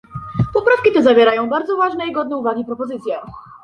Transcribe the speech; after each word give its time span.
Poprawki 0.53 0.91
te 0.93 1.03
zawierają 1.03 1.49
bardzo 1.49 1.77
ważne 1.77 2.07
i 2.07 2.11
godne 2.11 2.37
uwagi 2.37 2.65
propozycje 2.65 3.15